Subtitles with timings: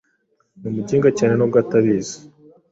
[0.61, 2.15] N’umuginga cyane nubwo atabizi